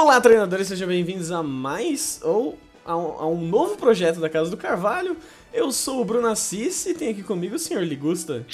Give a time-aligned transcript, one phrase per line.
[0.00, 4.48] Olá, treinadores, sejam bem-vindos a mais ou a um, a um, novo projeto da Casa
[4.48, 5.16] do Carvalho.
[5.52, 8.46] Eu sou o Bruno Assis e tem aqui comigo o senhor Ligusta.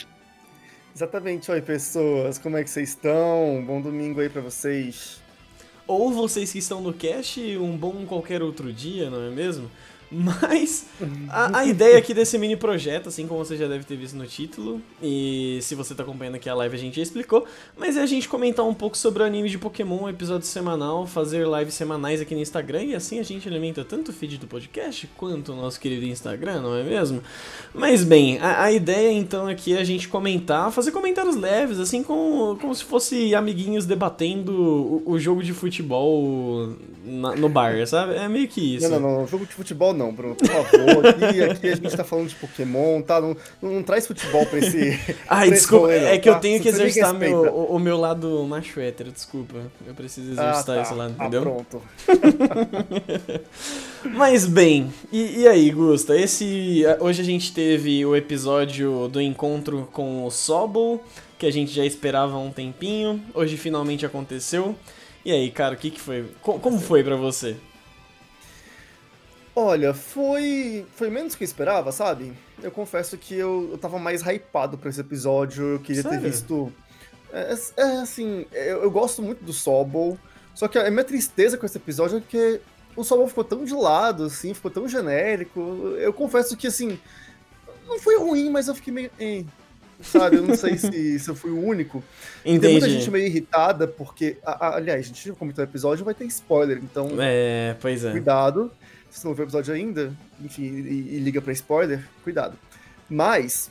[0.96, 3.62] Exatamente, oi pessoas, como é que vocês estão?
[3.66, 5.20] Bom domingo aí para vocês.
[5.86, 9.70] Ou vocês que estão no cast, um bom qualquer outro dia, não é mesmo?
[10.10, 10.86] Mas
[11.28, 14.26] a, a, ideia aqui desse mini projeto, assim como você já deve ter visto no
[14.26, 17.46] título, e se você tá acompanhando aqui a live a gente já explicou,
[17.76, 21.46] mas é a gente comentar um pouco sobre o anime de Pokémon, episódio semanal, fazer
[21.46, 25.08] lives semanais aqui no Instagram, e assim a gente alimenta tanto o feed do podcast
[25.16, 27.22] quanto o nosso querido Instagram, não é mesmo?
[27.72, 32.02] Mas bem, a, a ideia então aqui é a gente comentar, fazer comentários leves, assim
[32.02, 38.14] como, como se fosse amiguinhos debatendo o, o jogo de futebol na, no bar, sabe?
[38.14, 38.88] É meio que isso.
[38.88, 41.06] Não, não, não, jogo de futebol não, Bruno, por favor.
[41.06, 43.20] Aqui, aqui a gente tá falando de Pokémon, tá?
[43.20, 44.98] Não, não, traz futebol pra esse.
[45.28, 46.36] Ai, pra desculpa, esse rolê, é que tá?
[46.36, 49.56] eu tenho que exercitar meu, o, o, meu lado macho hétero, desculpa.
[49.86, 50.82] Eu preciso exercitar ah, tá.
[50.82, 51.40] esse lado, entendeu?
[51.40, 51.82] Ah, pronto.
[54.12, 56.16] Mas bem, e, e, aí, Gusta?
[56.16, 56.82] Esse.
[57.00, 61.02] Hoje a gente teve o episódio do encontro com o Sobol,
[61.38, 63.22] que a gente já esperava há um tempinho.
[63.32, 64.74] Hoje finalmente aconteceu.
[65.24, 66.26] E aí, cara, o que, que foi?
[66.42, 67.56] Como foi para você?
[69.56, 72.32] Olha, foi foi menos que eu esperava, sabe?
[72.62, 76.20] Eu confesso que eu, eu tava mais hypado pra esse episódio, eu queria Sério?
[76.20, 76.72] ter visto...
[77.32, 80.18] É, é, é assim, eu, eu, gosto muito do Sobol,
[80.54, 82.60] só que a minha tristeza com esse episódio é que
[82.96, 85.60] o Sobol ficou tão de lado, assim, ficou tão genérico.
[85.98, 86.98] Eu confesso que, assim,
[87.86, 89.10] não foi ruim, mas eu fiquei meio...
[89.18, 89.44] Eh,
[90.00, 90.36] sabe?
[90.36, 92.02] Eu não sei se, se eu fui o único.
[92.44, 92.60] Entendi.
[92.60, 96.04] Tem muita gente meio irritada, porque, a, a, aliás, a gente já comentou o episódio,
[96.04, 97.08] vai ter spoiler, então.
[97.18, 98.12] É, pois é.
[98.12, 98.70] Cuidado
[99.14, 102.58] se não viu o episódio ainda, enfim, e, e liga para spoiler, cuidado.
[103.08, 103.70] Mas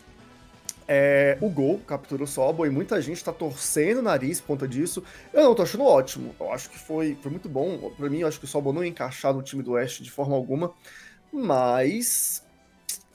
[0.88, 4.68] é, o gol captura o Sobo e muita gente tá torcendo o nariz por conta
[4.68, 5.04] disso.
[5.34, 6.34] Eu não tô achando ótimo.
[6.40, 7.92] Eu acho que foi, foi muito bom.
[7.98, 10.10] Para mim, eu acho que o Sobo não ia encaixar no time do Oeste de
[10.10, 10.74] forma alguma.
[11.32, 12.42] Mas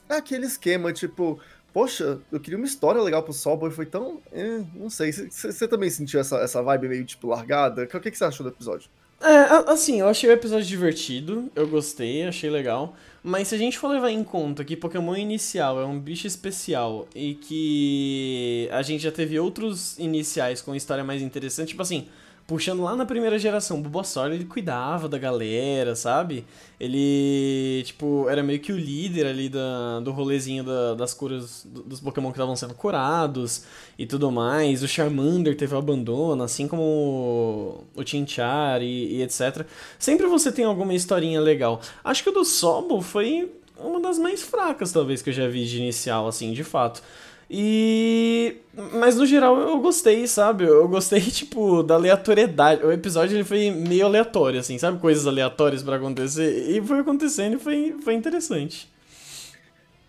[0.07, 1.39] é aquele esquema, tipo,
[1.73, 4.21] poxa, eu queria uma história legal pro Sobo e foi tão.
[4.31, 5.11] É, não sei.
[5.11, 7.83] Você também sentiu essa, essa vibe meio tipo largada?
[7.83, 8.89] O que, que você achou do episódio?
[9.21, 12.95] É, assim, eu achei o episódio divertido, eu gostei, achei legal.
[13.21, 17.05] Mas se a gente for levar em conta que Pokémon inicial é um bicho especial
[17.13, 22.07] e que a gente já teve outros iniciais com história mais interessante, tipo assim,
[22.49, 26.43] puxando lá na primeira geração, o Bulbasaur, ele cuidava da galera, sabe?
[26.79, 31.99] Ele, tipo, era meio que o líder ali da, do rolezinho da, das curas dos
[31.99, 33.65] Pokémon que estavam sendo curados
[33.99, 34.81] e tudo mais.
[34.81, 39.67] O Charmander teve o abandono, assim como o Chinchar e, e etc.
[39.99, 41.79] Sempre você tem alguma historinha legal.
[42.03, 45.65] Acho que o do Sobol foi uma das mais fracas, talvez, que eu já vi
[45.65, 47.03] de inicial, assim, de fato.
[47.49, 48.57] E.
[48.93, 50.65] Mas no geral eu gostei, sabe?
[50.65, 52.85] Eu gostei, tipo, da aleatoriedade.
[52.85, 54.99] O episódio ele foi meio aleatório, assim, sabe?
[54.99, 56.69] Coisas aleatórias para acontecer.
[56.69, 58.89] E foi acontecendo e foi, foi interessante.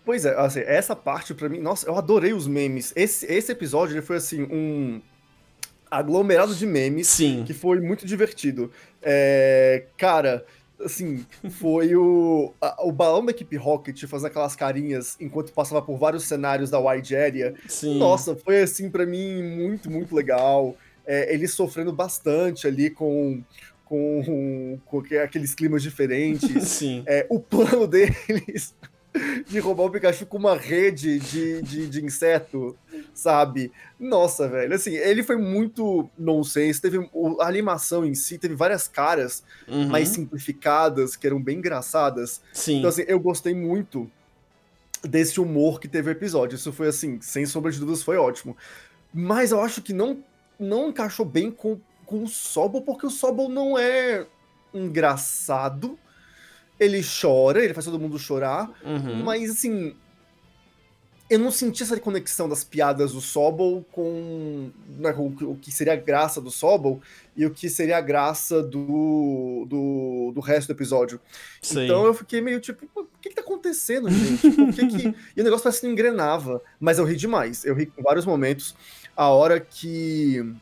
[0.05, 2.91] Pois é, assim, essa parte para mim, nossa, eu adorei os memes.
[2.95, 5.01] Esse, esse episódio ele foi assim, um
[5.89, 7.43] aglomerado de memes Sim.
[7.45, 8.71] que foi muito divertido.
[9.01, 10.45] É, cara,
[10.83, 15.97] assim, foi o, a, o balão da equipe Rocket fazendo aquelas carinhas enquanto passava por
[15.97, 17.53] vários cenários da Wide Area.
[17.67, 17.97] Sim.
[17.97, 20.75] Nossa, foi assim para mim muito, muito legal.
[21.05, 23.41] É, eles sofrendo bastante ali com,
[23.85, 26.63] com, com aqueles climas diferentes.
[26.67, 27.03] Sim.
[27.05, 28.73] É, o plano deles
[29.47, 32.77] de roubar o Pikachu com uma rede de, de, de, inseto,
[33.13, 33.71] sabe?
[33.99, 34.73] Nossa, velho.
[34.73, 36.81] Assim, ele foi muito nonsense.
[36.81, 39.87] Teve a animação em si, teve várias caras uhum.
[39.87, 42.41] mais simplificadas, que eram bem engraçadas.
[42.53, 42.79] Sim.
[42.79, 44.09] Então, assim, eu gostei muito
[45.03, 46.55] desse humor que teve o episódio.
[46.55, 48.55] Isso foi, assim, sem sombra de dúvidas, foi ótimo.
[49.13, 50.23] Mas eu acho que não,
[50.59, 54.25] não encaixou bem com, com o Sobol, porque o Sobol não é
[54.73, 55.97] engraçado
[56.81, 59.23] ele chora, ele faz todo mundo chorar, uhum.
[59.23, 59.95] mas assim.
[61.31, 64.69] Eu não senti essa conexão das piadas do Sobol com,
[64.99, 66.99] né, com o que seria a graça do Sobol
[67.37, 71.21] e o que seria a graça do, do, do resto do episódio.
[71.61, 71.85] Sim.
[71.85, 74.51] Então eu fiquei meio tipo, o que, que tá acontecendo, gente?
[74.51, 75.15] Por que que...
[75.33, 76.61] E o negócio parece que não engrenava.
[76.77, 77.63] Mas eu ri demais.
[77.63, 78.75] Eu ri em vários momentos.
[79.15, 80.53] A hora que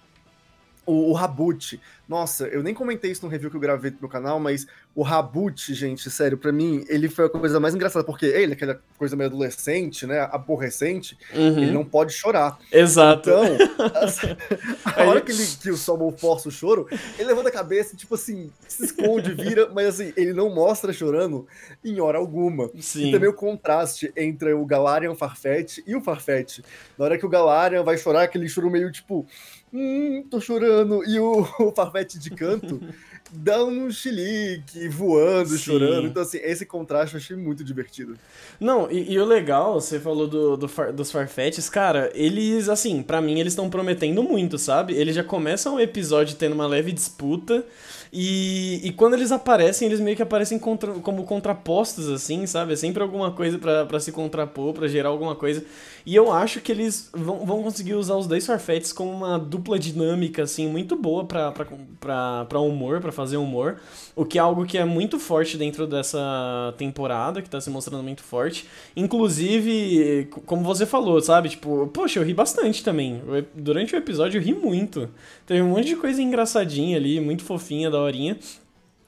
[0.89, 1.79] o, o Rabut.
[2.07, 4.65] Nossa, eu nem comentei isso no review que eu gravei no meu canal, mas
[4.95, 8.81] o Rabut, gente, sério, para mim, ele foi a coisa mais engraçada, porque ele, aquela
[8.97, 11.59] coisa meio adolescente, né, aborrecente, uhum.
[11.59, 12.57] ele não pode chorar.
[12.71, 13.29] Exato.
[13.29, 13.57] Então,
[14.83, 16.87] a, a hora que, ele, que o Sobol força o choro,
[17.19, 21.47] ele levanta a cabeça, tipo assim, se esconde, vira, mas assim, ele não mostra chorando
[21.85, 22.71] em hora alguma.
[22.79, 23.09] Sim.
[23.09, 26.61] E também o contraste entre o Galarian Farfetch e o Farfetch.
[26.97, 29.27] Na hora que o Galarian vai chorar, aquele choro meio tipo
[29.73, 31.71] hum, tô chorando, e o, o
[32.19, 32.81] de canto,
[33.31, 35.57] dando um chilique, voando, Sim.
[35.57, 36.07] chorando.
[36.07, 38.15] Então, assim, esse contraste eu achei muito divertido.
[38.59, 43.01] Não, e, e o legal, você falou do, do far, dos Farfetches, cara, eles, assim,
[43.01, 44.93] para mim, eles estão prometendo muito, sabe?
[44.93, 47.63] Eles já começam o episódio tendo uma leve disputa.
[48.11, 52.73] E, e quando eles aparecem, eles meio que aparecem contra, como contrapostos, assim, sabe?
[52.73, 55.63] É sempre alguma coisa para se contrapor, para gerar alguma coisa.
[56.05, 59.77] E eu acho que eles vão, vão conseguir usar os dois Farfetches como uma dupla
[59.77, 61.67] dinâmica, assim, muito boa pra, pra,
[61.99, 63.77] pra, pra humor, para fazer humor.
[64.15, 68.01] O que é algo que é muito forte dentro dessa temporada, que tá se mostrando
[68.01, 68.65] muito forte.
[68.95, 71.49] Inclusive, como você falou, sabe?
[71.49, 73.21] Tipo, poxa, eu ri bastante também.
[73.53, 75.09] Durante o episódio eu ri muito.
[75.45, 78.37] Teve um monte de coisa engraçadinha ali, muito fofinha, da horinha.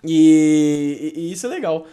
[0.04, 1.88] E, e, isso é legal.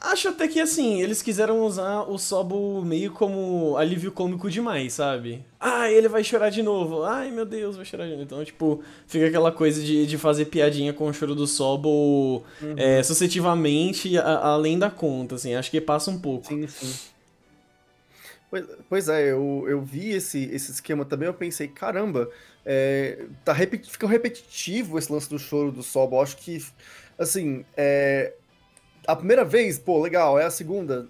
[0.00, 5.44] Acho até que assim, eles quiseram usar o Sobo meio como alívio cômico demais, sabe?
[5.58, 7.02] Ah, ele vai chorar de novo.
[7.02, 8.22] Ai, meu Deus, vai chorar de novo.
[8.22, 12.74] Então, tipo, fica aquela coisa de, de fazer piadinha com o choro do Sobo uhum.
[12.76, 15.54] é, sucessivamente, a, além da conta, assim.
[15.54, 16.46] Acho que passa um pouco.
[16.46, 16.94] Sim, sim.
[18.48, 22.30] Pois, pois é, eu, eu vi esse, esse esquema também, eu pensei, caramba,
[22.64, 26.16] é, tá repeti fica repetitivo esse lance do choro do Sobo.
[26.16, 26.64] Eu acho que,
[27.18, 28.32] assim, é,
[29.08, 31.08] a primeira vez, pô, legal, é a segunda.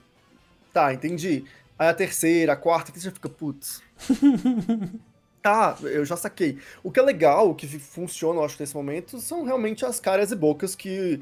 [0.73, 1.45] Tá, entendi.
[1.77, 3.83] Aí a terceira, a quarta, que você já fica, putz.
[5.43, 6.59] tá, eu já saquei.
[6.81, 10.31] O que é legal, o que funciona, eu acho, nesse momento, são realmente as caras
[10.31, 11.21] e bocas que,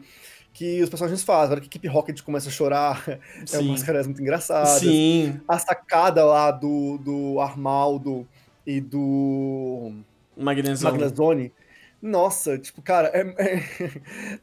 [0.53, 1.49] que os personagens fazem.
[1.49, 3.03] A hora que a equipe Rocket começa a chorar,
[3.47, 3.57] Sim.
[3.57, 4.81] é umas caras muito engraçadas.
[4.81, 5.41] Sim.
[5.49, 8.29] A sacada lá do, do Armaldo
[8.67, 9.93] e do
[10.37, 10.93] Magnezone.
[10.93, 11.53] Magnezone
[12.01, 13.61] nossa, tipo, cara, é, é,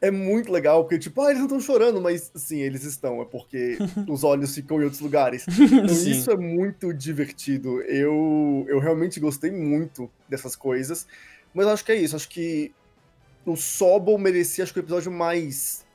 [0.08, 3.26] é, muito legal, porque, tipo, ah, eles não estão chorando, mas sim, eles estão, é
[3.26, 3.78] porque
[4.10, 5.46] os olhos ficam em outros lugares.
[5.48, 7.82] Então, isso é muito divertido.
[7.84, 11.08] Eu, eu realmente gostei muito dessas coisas,
[11.54, 12.74] mas acho que é isso, acho que
[13.46, 15.86] o Sobol merecia, acho que o episódio mais.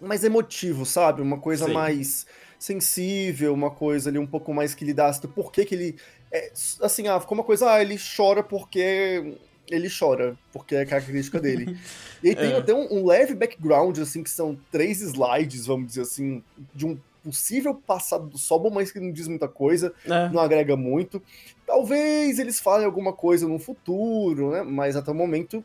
[0.00, 1.20] mais emotivo, sabe?
[1.20, 1.72] Uma coisa sim.
[1.72, 2.26] mais
[2.58, 5.96] sensível, uma coisa ali um pouco mais que lhe dá por que, que ele.
[6.30, 6.52] É,
[6.82, 9.38] assim, ah, ficou uma coisa, ah, ele chora porque
[9.70, 11.76] ele chora, porque é característica dele.
[12.20, 12.56] E aí tem é.
[12.56, 16.42] até um, um, leve background, assim, que são três slides, vamos dizer assim,
[16.74, 20.28] de um possível passado do Sobol, mas que não diz muita coisa, é.
[20.28, 21.22] não agrega muito.
[21.64, 24.62] Talvez eles falem alguma coisa no futuro, né?
[24.62, 25.64] Mas até o momento.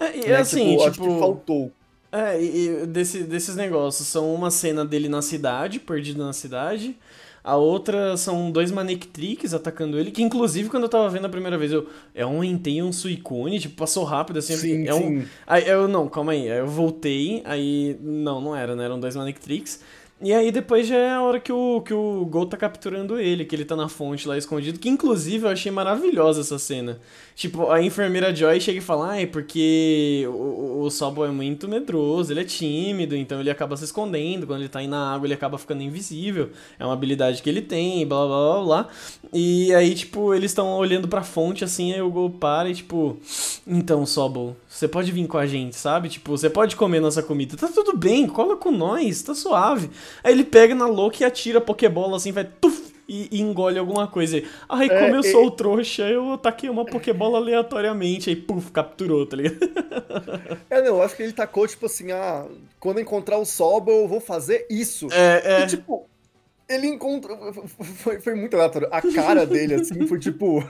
[0.00, 1.72] É, e né, assim, tipo, tipo, acho que faltou.
[2.10, 6.96] É, e desse, desses negócios, são uma cena dele na cidade, perdido na cidade.
[7.44, 11.58] A outra são dois Manectrix atacando ele, que inclusive quando eu tava vendo a primeira
[11.58, 11.86] vez, eu.
[12.14, 14.56] É um Entei um Suicune, tipo, passou rápido assim.
[14.56, 15.18] Sim, é sim.
[15.18, 16.50] Um, aí eu, não, calma aí.
[16.50, 17.98] Aí eu voltei, aí.
[18.00, 18.86] Não, não era, né?
[18.86, 19.80] Eram dois Manectrix.
[20.24, 23.44] E aí depois já é a hora que o, que o Gol tá capturando ele,
[23.44, 26.98] que ele tá na fonte lá escondido, que inclusive eu achei maravilhosa essa cena.
[27.36, 31.68] Tipo, a enfermeira Joy chega e fala, ah, é porque o, o Sobo é muito
[31.68, 35.26] medroso, ele é tímido, então ele acaba se escondendo, quando ele tá aí na água
[35.26, 36.48] ele acaba ficando invisível,
[36.78, 38.88] é uma habilidade que ele tem, blá blá blá blá.
[39.30, 43.18] E aí, tipo, eles estão olhando pra fonte assim, aí o Gol para e tipo,
[43.66, 46.08] então Sobo, você pode vir com a gente, sabe?
[46.08, 49.90] Tipo, você pode comer nossa comida, tá tudo bem, cola com nós, tá suave.
[50.22, 53.78] Aí ele pega na louca e atira a Pokébola assim, vai tuf, e, e engole
[53.78, 54.42] alguma coisa.
[54.68, 59.26] Aí, é, como eu sou o trouxa, eu taquei uma Pokébola aleatoriamente, aí puf, capturou,
[59.26, 59.58] tá ligado?
[60.70, 62.46] É, não, eu acho que ele tacou, tipo assim, ah,
[62.80, 65.08] quando encontrar o Sobol, eu vou fazer isso.
[65.12, 65.62] É, é.
[65.62, 66.08] E, tipo,
[66.68, 67.52] ele encontrou.
[67.52, 68.88] Foi, foi muito aleatório.
[68.90, 70.64] A cara dele, assim, foi, tipo,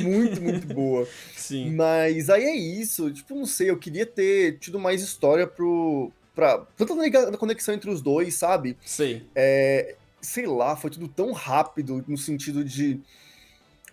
[0.00, 1.06] muito, muito boa.
[1.36, 1.74] Sim.
[1.74, 3.12] Mas aí é isso.
[3.12, 6.10] Tipo, não sei, eu queria ter tido mais história pro.
[6.34, 8.76] Pra, tanto na conexão entre os dois, sabe?
[8.84, 9.24] Sei.
[9.34, 13.00] É, sei lá, foi tudo tão rápido no sentido de.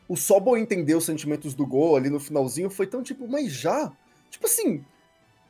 [0.08, 3.92] O Sobo entender os sentimentos do Go ali no finalzinho foi tão tipo, mas já?
[4.30, 4.84] Tipo assim,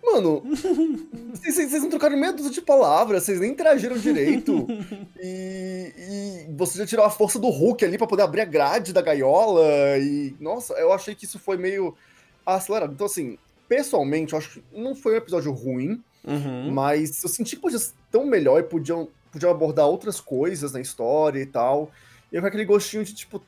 [0.04, 0.42] Mano,
[1.34, 4.68] vocês não trocaram meia dúzia de palavras, vocês nem interagiram direito.
[5.24, 8.92] E, e, você já tirou a força do Hulk ali para poder abrir a grade
[8.92, 9.64] da gaiola.
[10.00, 11.96] E, nossa, eu achei que isso foi meio
[12.44, 12.92] acelerado.
[12.92, 13.38] Então, assim,
[13.70, 16.72] pessoalmente, eu acho que não foi um episódio ruim, uhum.
[16.72, 20.82] mas eu senti que podia ser tão melhor e podiam, podiam abordar outras coisas na
[20.82, 21.92] história e tal.
[22.32, 23.42] E eu com aquele gostinho de tipo,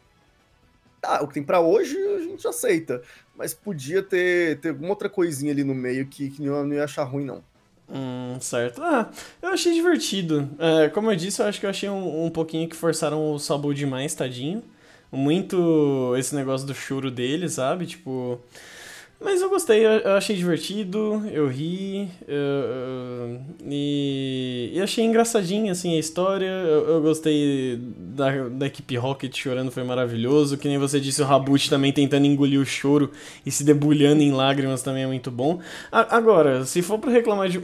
[1.01, 3.01] tá, o que tem para hoje a gente aceita.
[3.35, 6.83] Mas podia ter, ter alguma outra coisinha ali no meio que, que não, não ia
[6.83, 7.43] achar ruim, não.
[7.89, 8.81] Hum, certo.
[8.81, 9.09] Ah,
[9.41, 10.49] eu achei divertido.
[10.57, 13.39] É, como eu disse, eu acho que eu achei um, um pouquinho que forçaram o
[13.39, 14.63] Sabu demais, tadinho.
[15.11, 17.85] Muito esse negócio do choro dele, sabe?
[17.85, 18.39] Tipo.
[19.23, 25.99] Mas eu gostei, eu achei divertido, eu ri, eu, e, e achei engraçadinha, assim, a
[25.99, 26.45] história.
[26.45, 30.57] Eu, eu, gostei da, da equipe Rocket chorando, foi maravilhoso.
[30.57, 33.11] Que nem você disse, o Rabut também tentando engolir o choro
[33.45, 35.59] e se debulhando em lágrimas também é muito bom.
[35.89, 37.61] A, agora, se for pra reclamar de...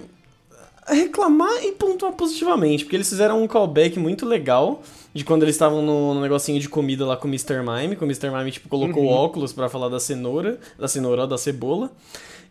[0.88, 4.82] Reclamar e pontuar positivamente, porque eles fizeram um callback muito legal
[5.14, 7.62] de quando eles estavam no, no, negocinho de comida lá com o Mr.
[7.62, 8.30] Mime, que o Mr.
[8.30, 9.10] Mime, tipo, colocou uhum.
[9.10, 11.92] óculos para falar da cenoura, da cenoura, da cebola.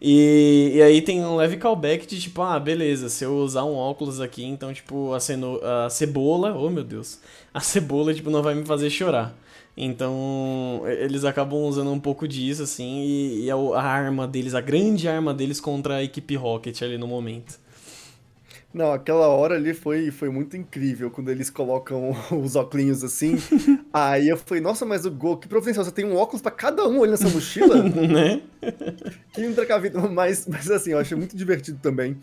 [0.00, 3.74] E, e aí tem um leve callback de tipo, ah, beleza, se eu usar um
[3.74, 7.18] óculos aqui, então, tipo, a, ceno a cebola, oh meu Deus,
[7.52, 9.36] a cebola, tipo, não vai me fazer chorar.
[9.76, 14.60] Então, eles acabam usando um pouco disso, assim, e, e a, a arma deles, a
[14.60, 17.58] grande arma deles contra a equipe Rocket ali no momento.
[18.72, 23.36] Não, aquela hora ali foi, foi muito incrível quando eles colocam os óculos assim.
[23.92, 26.86] Aí eu falei, nossa, mas o Go, que providencial, você tem um óculos para cada
[26.86, 27.82] um ali nessa mochila?
[27.82, 28.42] né?
[29.32, 32.18] Que intracavido, mas, mas assim, eu achei muito divertido também.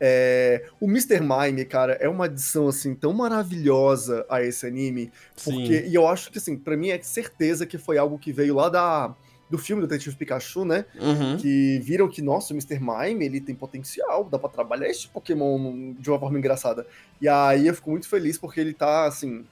[0.00, 1.20] É, o Mr.
[1.20, 5.12] Mime, cara, é uma adição assim tão maravilhosa a esse anime,
[5.44, 5.88] porque Sim.
[5.88, 8.68] e eu acho que assim, para mim é certeza que foi algo que veio lá
[8.68, 9.14] da
[9.48, 10.84] do filme do Detetive Pikachu, né?
[10.98, 11.36] Uhum.
[11.36, 12.80] Que viram que, nossa, o Mr.
[12.80, 16.86] Mime, ele tem potencial, dá pra trabalhar esse Pokémon de uma forma engraçada.
[17.20, 19.44] E aí eu fico muito feliz porque ele tá, assim,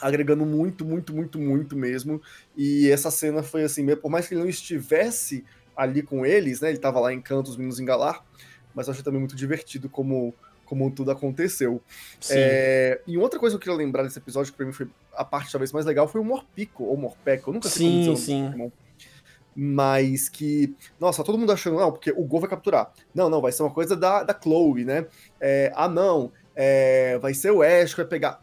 [0.00, 2.20] agregando muito, muito, muito, muito mesmo.
[2.56, 5.44] E essa cena foi assim, por mais que ele não estivesse
[5.76, 6.70] ali com eles, né?
[6.70, 8.24] Ele tava lá em canto, os meninos em galar,
[8.74, 10.34] mas eu achei também muito divertido como
[10.70, 11.82] como tudo aconteceu.
[12.30, 15.24] É, e outra coisa que eu queria lembrar desse episódio, que pra mim foi a
[15.24, 18.24] parte talvez mais legal, foi o Morpico, ou Morpeco, eu nunca sei sim, como dizer
[18.24, 18.44] sim.
[18.44, 18.70] Pokémon
[19.54, 22.92] mas que, nossa, todo mundo achando, não, porque o Gol vai capturar.
[23.14, 25.06] Não, não, vai ser uma coisa da, da Chloe, né?
[25.40, 28.42] É, ah, não, é, vai ser o Ash que vai pegar.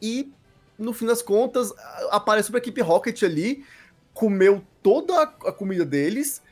[0.00, 0.30] E,
[0.78, 1.72] no fim das contas,
[2.10, 3.64] apareceu a equipe Rocket ali,
[4.12, 6.42] comeu toda a, a comida deles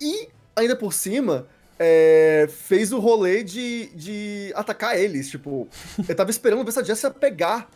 [0.00, 1.46] e, ainda por cima,
[1.78, 5.30] é, fez o rolê de, de atacar eles.
[5.30, 5.68] Tipo,
[6.08, 7.70] eu tava esperando ver se a Jess ia pegar,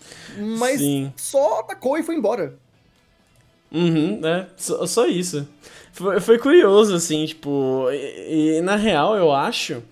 [0.58, 1.12] mas Sim.
[1.16, 2.58] só atacou e foi embora.
[3.72, 5.48] Uhum, é, só, só isso.
[5.92, 9.82] Foi, foi, curioso, assim, tipo, e, e, na real eu acho,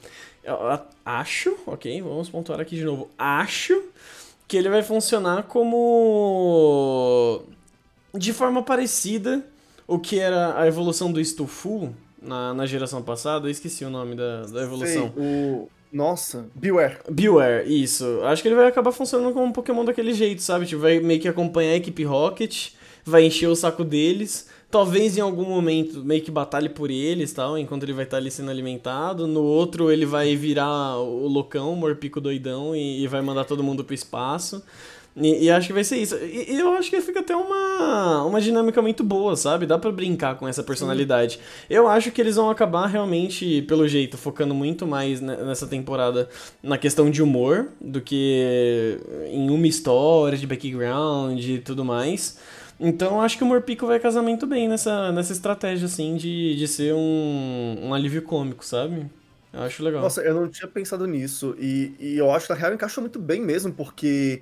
[0.42, 0.56] eu
[1.04, 3.82] acho, ok, vamos pontuar aqui de novo, acho
[4.48, 7.42] que ele vai funcionar como,
[8.14, 9.44] de forma parecida,
[9.86, 14.14] o que era a evolução do Stufu na, na geração passada, eu esqueci o nome
[14.14, 15.12] da, da evolução.
[15.14, 15.68] Sei, o...
[15.92, 16.98] Nossa, Beware.
[17.10, 18.20] Beware, isso.
[18.22, 20.64] Acho que ele vai acabar funcionando como um Pokémon daquele jeito, sabe?
[20.64, 22.70] Tipo, vai meio que acompanhar a equipe Rocket
[23.04, 24.48] vai encher o saco deles.
[24.70, 28.30] Talvez em algum momento meio que batalhe por eles, tal, enquanto ele vai estar ali
[28.30, 29.26] sendo alimentado.
[29.26, 33.64] No outro ele vai virar o loucão, o morpico doidão e, e vai mandar todo
[33.64, 34.62] mundo pro espaço.
[35.16, 36.14] E, e, acho que vai ser isso.
[36.16, 39.66] E, e, eu acho que fica até uma, uma dinâmica muito boa, sabe?
[39.66, 41.34] Dá para brincar com essa personalidade.
[41.34, 41.40] Sim.
[41.68, 46.28] Eu acho que eles vão acabar realmente, pelo jeito, focando muito mais nessa temporada
[46.62, 48.98] na questão de humor do que
[49.32, 52.38] em uma história de background e tudo mais.
[52.80, 56.66] Então acho que o Morpico vai casar muito bem nessa, nessa estratégia, assim, de, de
[56.66, 59.06] ser um, um alívio cômico, sabe?
[59.52, 60.00] Eu acho legal.
[60.00, 61.54] Nossa, eu não tinha pensado nisso.
[61.58, 64.40] E, e eu acho que na real encaixa muito bem mesmo, porque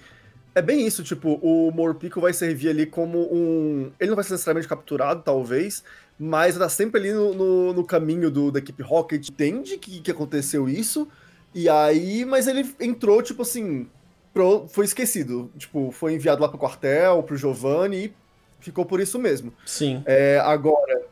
[0.55, 3.91] é bem isso, tipo, o Morpico vai servir ali como um.
[3.99, 5.83] Ele não vai ser necessariamente capturado, talvez,
[6.19, 9.29] mas tá sempre ali no, no, no caminho do, da equipe Rocket.
[9.29, 11.09] Entende que, que aconteceu isso.
[11.53, 13.89] E aí, mas ele entrou, tipo assim,
[14.33, 15.51] pro, foi esquecido.
[15.57, 18.15] Tipo, foi enviado lá pro quartel, pro Giovanni e
[18.61, 19.53] ficou por isso mesmo.
[19.65, 20.03] Sim.
[20.07, 21.07] É, agora,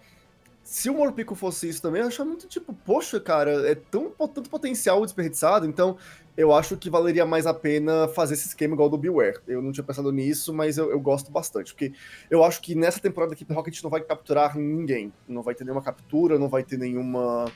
[0.63, 4.51] se o Morpico fosse isso também, eu acho muito tipo, poxa, cara, é tão, tanto
[4.51, 5.97] potencial desperdiçado, então
[6.37, 9.39] eu acho que valeria mais a pena fazer esse esquema igual do Beware.
[9.47, 11.93] Eu não tinha pensado nisso, mas eu, eu gosto bastante, porque
[12.29, 15.65] eu acho que nessa temporada da Equipe Rocket não vai capturar ninguém, não vai ter
[15.65, 17.51] nenhuma captura, não vai ter nenhuma.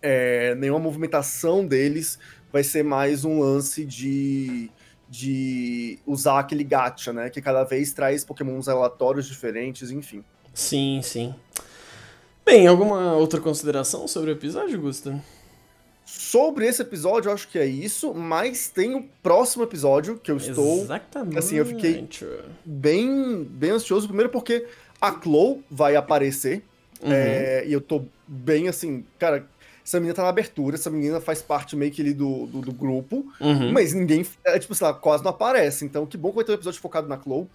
[0.00, 2.18] É, nenhuma movimentação deles,
[2.52, 4.70] vai ser mais um lance de
[5.08, 7.30] de usar aquele gacha, né?
[7.30, 10.24] Que cada vez traz pokémons relatórios diferentes, enfim.
[10.52, 11.34] Sim, sim.
[12.44, 15.18] Bem, alguma outra consideração sobre o episódio, Gusta?
[16.04, 20.36] Sobre esse episódio, eu acho que é isso, mas tem o próximo episódio que eu
[20.36, 20.82] estou.
[20.82, 21.38] Exatamente.
[21.38, 22.06] Assim, eu fiquei
[22.64, 24.06] bem, bem ansioso.
[24.06, 24.66] Primeiro porque
[25.00, 26.62] a Chloe vai aparecer.
[27.02, 27.12] Uhum.
[27.12, 29.46] É, e eu tô bem assim, cara,
[29.84, 32.72] essa menina tá na abertura, essa menina faz parte meio que ali do, do, do
[32.72, 33.70] grupo, uhum.
[33.70, 35.84] mas ninguém, é, tipo, sei lá, quase não aparece.
[35.84, 37.46] Então, que bom que vai ter um episódio focado na Chloe.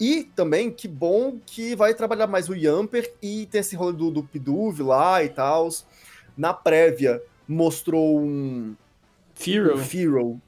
[0.00, 4.10] E também, que bom que vai trabalhar mais o Yamper e tem esse rolê do,
[4.10, 5.68] do Piduv lá e tal.
[6.36, 8.74] Na prévia, mostrou um.
[9.34, 9.76] Firo.
[9.76, 10.40] Um Firo.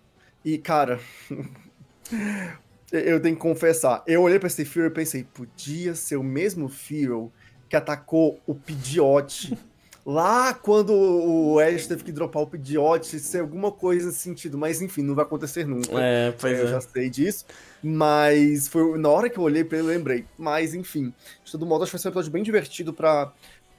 [0.44, 1.00] E, cara.
[2.90, 4.02] eu tenho que confessar.
[4.06, 7.30] Eu olhei pra esse Firo e pensei, podia ser o mesmo Firo
[7.68, 9.56] que atacou o Pidgeot.
[10.04, 14.56] Lá quando o Ash teve que dropar o Pidgeot, isso é alguma coisa nesse sentido,
[14.56, 16.00] mas enfim, não vai acontecer nunca.
[16.00, 16.70] É, pois eu é.
[16.70, 17.44] já sei disso.
[17.82, 20.24] Mas foi na hora que eu olhei pra ele, eu lembrei.
[20.38, 21.12] Mas enfim,
[21.44, 23.32] de todo modo, acho que vai ser um episódio bem divertido pra.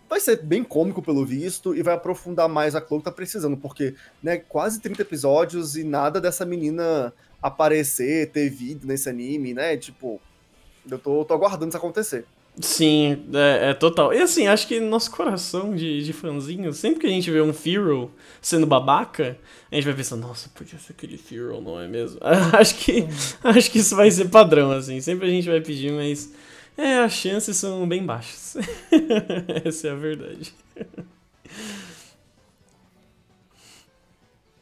[0.07, 3.55] Vai ser bem cômico, pelo visto, e vai aprofundar mais a Chloe que tá precisando,
[3.55, 9.77] porque, né, quase 30 episódios e nada dessa menina aparecer, ter vida nesse anime, né?
[9.77, 10.19] Tipo,
[10.89, 12.25] eu tô, tô aguardando isso acontecer.
[12.59, 14.13] Sim, é, é, total.
[14.13, 17.53] E assim, acho que nosso coração de, de fãzinho, sempre que a gente vê um
[17.53, 19.37] Firo sendo babaca,
[19.71, 22.19] a gente vai pensar, nossa, podia ser aquele Firo, não é mesmo?
[22.53, 23.07] acho que
[23.43, 24.99] acho que isso vai ser padrão, assim.
[24.99, 26.33] Sempre a gente vai pedir, mas
[26.77, 28.57] é, as chances são bem baixas.
[29.65, 30.53] Essa é a verdade.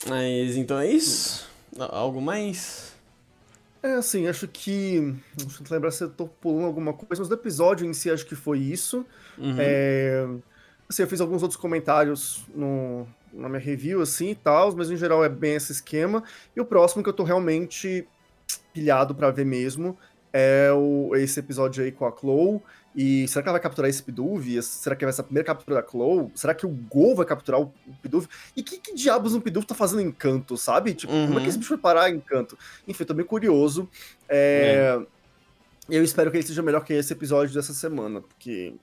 [0.08, 1.48] Mas então é isso?
[1.78, 2.89] Algo mais?
[3.82, 5.16] É, assim, acho que.
[5.36, 8.26] Deixa eu lembrar se eu tô pulando alguma coisa, mas do episódio em si acho
[8.26, 9.06] que foi isso.
[9.38, 9.56] Uhum.
[9.58, 10.28] É,
[10.88, 14.98] assim, eu fiz alguns outros comentários no, na minha review, assim e tal, mas em
[14.98, 16.24] geral é bem esse esquema.
[16.56, 18.08] E o próximo que eu tô realmente
[18.74, 19.98] pilhado pra ver mesmo
[20.34, 22.62] é o, esse episódio aí com a Chloe.
[22.96, 24.62] E será que ela vai capturar esse Pidove?
[24.64, 26.32] Será que vai ser a primeira captura da Chloe?
[26.36, 28.28] Será que o Gol vai capturar o Pidove?
[28.58, 30.94] E que, que diabos um Pidove tá fazendo em canto, sabe?
[30.94, 31.28] Tipo, Uhum.
[31.28, 32.58] como é que esse bicho foi parar em canto?
[32.88, 33.88] Enfim, eu tô bem curioso.
[34.28, 35.00] É,
[35.88, 38.74] Eu espero que ele seja melhor que esse episódio dessa semana, porque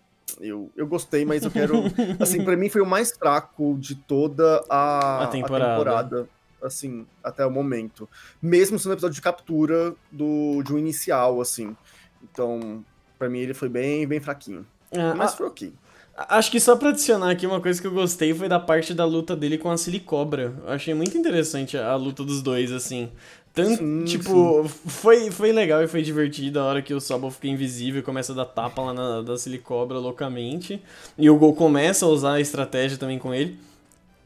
[0.40, 1.74] eu, eu gostei, mas eu quero.
[2.20, 5.72] assim, pra mim foi o mais fraco de toda a, A temporada.
[5.74, 6.28] temporada,
[6.62, 8.08] assim, até o momento.
[8.42, 11.76] Mesmo sendo um episódio de captura do, de um inicial, assim.
[12.22, 12.84] Então,
[13.18, 14.66] pra mim ele foi bem, bem fraquinho.
[14.92, 15.72] Ah, Mas foi ok.
[16.16, 19.04] Acho que só pra adicionar aqui uma coisa que eu gostei foi da parte da
[19.04, 20.54] luta dele com a Silicobra.
[20.64, 23.10] Eu achei muito interessante a, a luta dos dois, assim.
[23.52, 27.48] Tanto, Sim, tipo, Foi, foi legal e foi divertido a hora que o Sobol fica
[27.48, 30.82] invisível e começa a dar tapa lá na, da Silicobra loucamente.
[31.18, 33.58] E o Gol começa a usar a estratégia também com ele.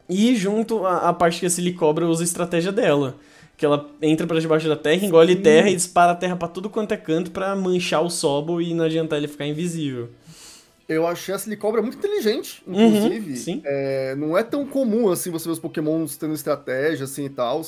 [0.09, 3.17] E junto a, a parte que a Silicobra usa a estratégia dela.
[3.61, 5.43] Que ela entra pra debaixo da terra, engole Sim.
[5.43, 8.73] terra e dispara a terra pra tudo quanto é canto pra manchar o Sobol e
[8.73, 10.09] não adiantar ele ficar invisível.
[10.88, 13.37] Eu achei a Silicobra muito inteligente, Uhum, inclusive.
[13.37, 13.61] sim.
[13.62, 17.61] É, não é tão comum assim você ver os pokémons tendo estratégia assim e tal.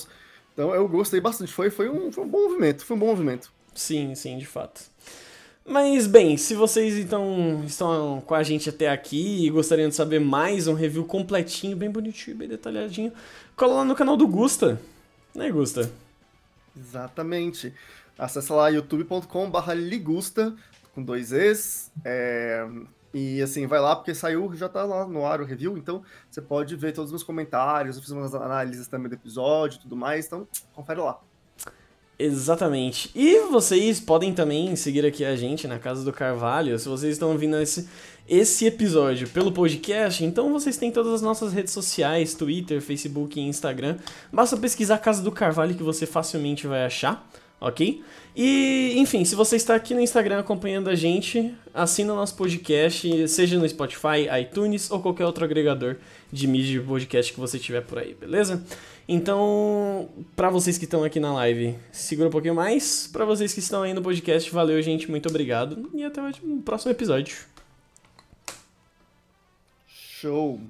[0.55, 1.53] Então eu gostei bastante.
[1.53, 2.87] Foi, foi, um, foi um bom movimento.
[2.87, 3.53] Foi um bom movimento.
[3.75, 4.81] Sim, sim, de fato.
[5.65, 10.19] Mas bem, se vocês então estão com a gente até aqui e gostariam de saber
[10.21, 13.13] mais, um review completinho, bem bonitinho, bem detalhadinho,
[13.55, 14.81] cola lá no canal do Gusta.
[15.35, 15.91] Né, Gusta?
[16.77, 17.75] Exatamente.
[18.19, 20.55] Acesse lá youtube.com/barra ligusta
[20.95, 21.91] com dois Es.
[22.05, 22.67] É,
[23.15, 26.41] e assim, vai lá porque saiu, já tá lá no ar o review, então você
[26.41, 29.97] pode ver todos os meus comentários, eu fiz umas análises também do episódio e tudo
[29.97, 31.21] mais, então confere lá.
[32.25, 33.11] Exatamente.
[33.17, 36.79] E vocês podem também seguir aqui a gente na Casa do Carvalho.
[36.79, 37.89] Se vocês estão ouvindo esse,
[38.29, 43.43] esse episódio pelo podcast, então vocês têm todas as nossas redes sociais: Twitter, Facebook e
[43.43, 43.97] Instagram.
[44.33, 47.29] Basta pesquisar Casa do Carvalho que você facilmente vai achar,
[47.61, 48.01] ok?
[48.37, 53.29] E, enfim, se você está aqui no Instagram acompanhando a gente, assina o nosso podcast,
[53.29, 55.97] seja no Spotify, iTunes ou qualquer outro agregador
[56.31, 58.65] de mídia de podcast que você tiver por aí, beleza?
[59.09, 63.09] Então, pra vocês que estão aqui na live, segura um pouquinho mais.
[63.13, 65.91] Pra vocês que estão aí no podcast, valeu, gente, muito obrigado.
[65.93, 67.37] E até o próximo episódio.
[69.87, 70.61] Show!